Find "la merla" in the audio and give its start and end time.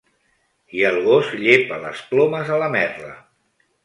2.65-3.11